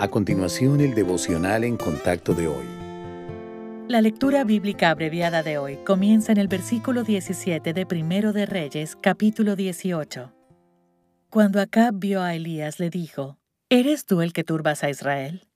A 0.00 0.08
continuación, 0.08 0.80
el 0.80 0.94
devocional 0.94 1.62
en 1.62 1.76
contacto 1.76 2.32
de 2.32 2.48
hoy. 2.48 2.64
La 3.86 4.00
lectura 4.00 4.44
bíblica 4.44 4.88
abreviada 4.88 5.42
de 5.42 5.58
hoy 5.58 5.76
comienza 5.84 6.32
en 6.32 6.38
el 6.38 6.48
versículo 6.48 7.04
17 7.04 7.74
de 7.74 7.84
Primero 7.84 8.32
de 8.32 8.46
Reyes, 8.46 8.96
capítulo 8.96 9.56
18. 9.56 10.32
Cuando 11.28 11.60
Acab 11.60 11.96
vio 11.98 12.22
a 12.22 12.34
Elías, 12.34 12.80
le 12.80 12.88
dijo, 12.88 13.36
¿Eres 13.68 14.06
tú 14.06 14.22
el 14.22 14.32
que 14.32 14.42
turbas 14.42 14.84
a 14.84 14.88
Israel? 14.88 15.46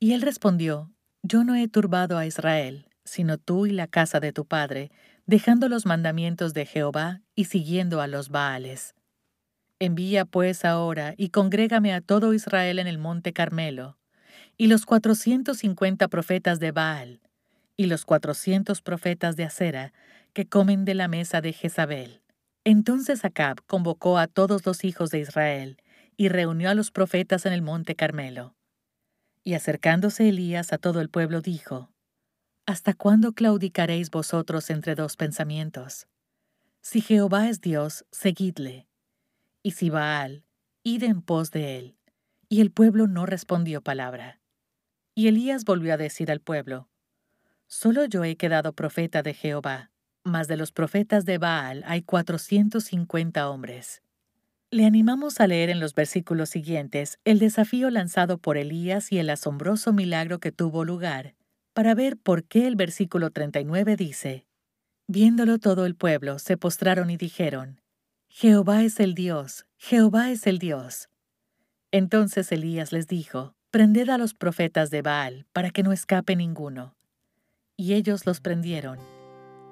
Y 0.00 0.14
él 0.14 0.22
respondió, 0.22 0.90
Yo 1.22 1.44
no 1.44 1.54
he 1.54 1.68
turbado 1.68 2.16
a 2.16 2.24
Israel, 2.24 2.88
sino 3.04 3.36
tú 3.36 3.66
y 3.66 3.72
la 3.72 3.88
casa 3.88 4.20
de 4.20 4.32
tu 4.32 4.46
padre, 4.46 4.90
dejando 5.26 5.68
los 5.68 5.84
mandamientos 5.84 6.54
de 6.54 6.64
Jehová 6.64 7.20
y 7.34 7.44
siguiendo 7.44 8.00
a 8.00 8.06
los 8.06 8.30
Baales. 8.30 8.95
Envía 9.78 10.24
pues 10.24 10.64
ahora 10.64 11.14
y 11.18 11.28
congrégame 11.28 11.92
a 11.92 12.00
todo 12.00 12.32
Israel 12.32 12.78
en 12.78 12.86
el 12.86 12.96
monte 12.96 13.34
Carmelo, 13.34 13.98
y 14.56 14.68
los 14.68 14.86
cuatrocientos 14.86 15.58
cincuenta 15.58 16.08
profetas 16.08 16.60
de 16.60 16.72
Baal, 16.72 17.20
y 17.76 17.84
los 17.84 18.06
cuatrocientos 18.06 18.80
profetas 18.80 19.36
de 19.36 19.44
Acera, 19.44 19.92
que 20.32 20.46
comen 20.48 20.86
de 20.86 20.94
la 20.94 21.08
mesa 21.08 21.42
de 21.42 21.52
Jezabel. 21.52 22.22
Entonces 22.64 23.22
Acab 23.26 23.62
convocó 23.66 24.16
a 24.16 24.28
todos 24.28 24.64
los 24.64 24.82
hijos 24.82 25.10
de 25.10 25.20
Israel, 25.20 25.76
y 26.16 26.30
reunió 26.30 26.70
a 26.70 26.74
los 26.74 26.90
profetas 26.90 27.44
en 27.44 27.52
el 27.52 27.60
monte 27.60 27.94
Carmelo. 27.96 28.54
Y 29.44 29.52
acercándose 29.52 30.30
Elías 30.30 30.72
a 30.72 30.78
todo 30.78 31.02
el 31.02 31.10
pueblo 31.10 31.42
dijo, 31.42 31.90
¿Hasta 32.64 32.94
cuándo 32.94 33.34
claudicaréis 33.34 34.10
vosotros 34.10 34.70
entre 34.70 34.94
dos 34.94 35.16
pensamientos? 35.16 36.06
Si 36.80 37.02
Jehová 37.02 37.50
es 37.50 37.60
Dios, 37.60 38.06
seguidle 38.10 38.86
y 39.66 39.72
si 39.72 39.90
Baal, 39.90 40.44
id 40.84 41.02
en 41.02 41.22
pos 41.22 41.50
de 41.50 41.76
él. 41.76 41.96
Y 42.48 42.60
el 42.60 42.70
pueblo 42.70 43.08
no 43.08 43.26
respondió 43.26 43.82
palabra. 43.82 44.40
Y 45.12 45.26
Elías 45.26 45.64
volvió 45.64 45.92
a 45.92 45.96
decir 45.96 46.30
al 46.30 46.38
pueblo, 46.38 46.88
Solo 47.66 48.04
yo 48.04 48.22
he 48.22 48.36
quedado 48.36 48.74
profeta 48.74 49.24
de 49.24 49.34
Jehová, 49.34 49.90
mas 50.22 50.46
de 50.46 50.56
los 50.56 50.70
profetas 50.70 51.24
de 51.24 51.38
Baal 51.38 51.82
hay 51.84 52.02
cuatrocientos 52.02 52.84
cincuenta 52.84 53.50
hombres. 53.50 54.02
Le 54.70 54.86
animamos 54.86 55.40
a 55.40 55.48
leer 55.48 55.68
en 55.70 55.80
los 55.80 55.94
versículos 55.94 56.48
siguientes 56.50 57.18
el 57.24 57.40
desafío 57.40 57.90
lanzado 57.90 58.38
por 58.38 58.58
Elías 58.58 59.10
y 59.10 59.18
el 59.18 59.30
asombroso 59.30 59.92
milagro 59.92 60.38
que 60.38 60.52
tuvo 60.52 60.84
lugar, 60.84 61.34
para 61.72 61.96
ver 61.96 62.16
por 62.16 62.44
qué 62.44 62.68
el 62.68 62.76
versículo 62.76 63.32
39 63.32 63.96
dice, 63.96 64.46
Viéndolo 65.08 65.58
todo 65.58 65.86
el 65.86 65.96
pueblo, 65.96 66.38
se 66.38 66.56
postraron 66.56 67.10
y 67.10 67.16
dijeron, 67.16 67.80
Jehová 68.28 68.84
es 68.84 69.00
el 69.00 69.14
Dios, 69.14 69.66
Jehová 69.76 70.30
es 70.30 70.46
el 70.46 70.58
Dios. 70.58 71.08
Entonces 71.90 72.52
Elías 72.52 72.92
les 72.92 73.06
dijo, 73.06 73.54
Prended 73.70 74.08
a 74.08 74.18
los 74.18 74.34
profetas 74.34 74.90
de 74.90 75.02
Baal, 75.02 75.46
para 75.52 75.70
que 75.70 75.82
no 75.82 75.92
escape 75.92 76.36
ninguno. 76.36 76.96
Y 77.76 77.94
ellos 77.94 78.26
los 78.26 78.40
prendieron. 78.40 78.98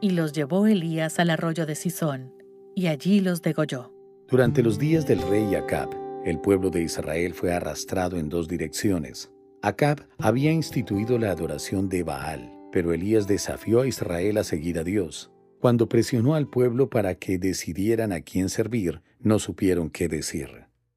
Y 0.00 0.10
los 0.10 0.32
llevó 0.32 0.66
Elías 0.66 1.18
al 1.18 1.30
arroyo 1.30 1.66
de 1.66 1.74
Sison, 1.74 2.32
y 2.74 2.86
allí 2.86 3.20
los 3.20 3.42
degolló. 3.42 3.92
Durante 4.28 4.62
los 4.62 4.78
días 4.78 5.06
del 5.06 5.20
rey 5.22 5.54
Acab, 5.54 5.90
el 6.24 6.38
pueblo 6.38 6.70
de 6.70 6.82
Israel 6.82 7.34
fue 7.34 7.52
arrastrado 7.52 8.16
en 8.16 8.28
dos 8.28 8.48
direcciones. 8.48 9.30
Acab 9.62 10.06
había 10.18 10.52
instituido 10.52 11.18
la 11.18 11.30
adoración 11.30 11.88
de 11.88 12.02
Baal, 12.02 12.50
pero 12.72 12.92
Elías 12.92 13.26
desafió 13.26 13.82
a 13.82 13.86
Israel 13.86 14.38
a 14.38 14.44
seguir 14.44 14.78
a 14.78 14.84
Dios. 14.84 15.30
Cuando 15.60 15.90
presionó 15.90 16.36
al 16.36 16.48
pueblo 16.48 16.88
para 16.88 17.16
que 17.16 17.36
decidieran 17.36 18.12
a 18.12 18.22
quién 18.22 18.48
servir, 18.48 19.02
no 19.20 19.38
supieron 19.38 19.90
qué 19.90 20.08
decir. 20.08 20.48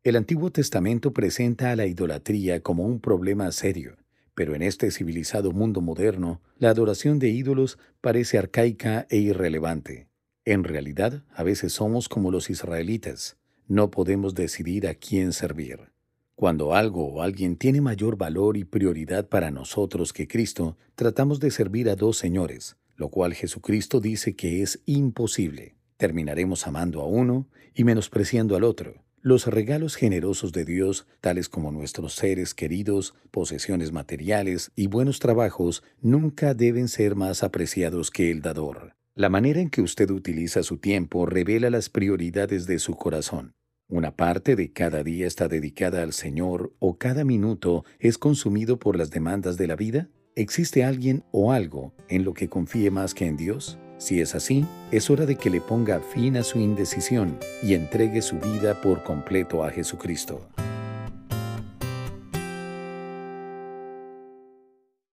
El 0.05 0.15
Antiguo 0.15 0.51
Testamento 0.51 1.11
presenta 1.11 1.71
a 1.71 1.75
la 1.75 1.85
idolatría 1.85 2.63
como 2.63 2.85
un 2.85 3.01
problema 3.01 3.51
serio, 3.51 3.97
pero 4.33 4.55
en 4.55 4.61
este 4.61 4.89
civilizado 4.89 5.51
mundo 5.51 5.81
moderno, 5.81 6.41
la 6.59 6.69
adoración 6.69 7.19
de 7.19 7.27
ídolos 7.27 7.77
parece 7.99 8.37
arcaica 8.37 9.05
e 9.09 9.17
irrelevante. 9.17 10.07
En 10.45 10.63
realidad, 10.63 11.25
a 11.35 11.43
veces 11.43 11.73
somos 11.73 12.07
como 12.07 12.31
los 12.31 12.49
israelitas, 12.49 13.35
no 13.67 13.91
podemos 13.91 14.33
decidir 14.33 14.87
a 14.87 14.93
quién 14.93 15.33
servir. 15.33 15.91
Cuando 16.35 16.73
algo 16.73 17.05
o 17.07 17.21
alguien 17.21 17.57
tiene 17.57 17.81
mayor 17.81 18.15
valor 18.15 18.55
y 18.55 18.63
prioridad 18.63 19.27
para 19.27 19.51
nosotros 19.51 20.13
que 20.13 20.25
Cristo, 20.25 20.77
tratamos 20.95 21.41
de 21.41 21.51
servir 21.51 21.89
a 21.89 21.97
dos 21.97 22.17
señores, 22.17 22.77
lo 22.95 23.09
cual 23.09 23.33
Jesucristo 23.33 23.99
dice 23.99 24.35
que 24.35 24.61
es 24.61 24.81
imposible. 24.85 25.75
Terminaremos 25.97 26.67
amando 26.67 27.01
a 27.01 27.07
uno 27.07 27.47
y 27.73 27.83
menospreciando 27.83 28.55
al 28.55 28.63
otro. 28.63 29.03
Los 29.21 29.47
regalos 29.47 29.95
generosos 29.95 30.51
de 30.51 30.65
Dios, 30.65 31.07
tales 31.21 31.47
como 31.47 31.71
nuestros 31.71 32.13
seres 32.13 32.53
queridos, 32.53 33.15
posesiones 33.31 33.93
materiales 33.93 34.71
y 34.75 34.87
buenos 34.87 35.19
trabajos, 35.19 35.81
nunca 36.01 36.53
deben 36.53 36.89
ser 36.89 37.15
más 37.15 37.41
apreciados 37.41 38.11
que 38.11 38.31
el 38.31 38.41
dador. 38.41 38.95
La 39.15 39.29
manera 39.29 39.61
en 39.61 39.69
que 39.69 39.81
usted 39.81 40.09
utiliza 40.09 40.61
su 40.63 40.77
tiempo 40.77 41.25
revela 41.25 41.69
las 41.69 41.87
prioridades 41.87 42.67
de 42.67 42.79
su 42.79 42.95
corazón. 42.95 43.53
Una 43.87 44.15
parte 44.15 44.55
de 44.55 44.73
cada 44.73 45.03
día 45.03 45.27
está 45.27 45.47
dedicada 45.47 46.01
al 46.01 46.13
Señor 46.13 46.73
o 46.79 46.97
cada 46.97 47.23
minuto 47.23 47.85
es 47.99 48.17
consumido 48.17 48.79
por 48.79 48.97
las 48.97 49.11
demandas 49.11 49.55
de 49.55 49.67
la 49.67 49.75
vida. 49.75 50.09
¿Existe 50.35 50.83
alguien 50.83 51.23
o 51.31 51.51
algo 51.51 51.93
en 52.09 52.23
lo 52.23 52.33
que 52.33 52.49
confíe 52.49 52.89
más 52.89 53.13
que 53.13 53.27
en 53.27 53.37
Dios? 53.37 53.77
Si 53.99 54.19
es 54.19 54.33
así, 54.33 54.65
es 54.91 55.11
hora 55.11 55.27
de 55.27 55.35
que 55.35 55.51
le 55.51 55.61
ponga 55.61 55.99
fin 55.99 56.37
a 56.37 56.43
su 56.43 56.57
indecisión 56.57 57.37
y 57.61 57.75
entregue 57.75 58.23
su 58.23 58.39
vida 58.39 58.81
por 58.81 59.03
completo 59.03 59.63
a 59.63 59.69
Jesucristo. 59.69 60.41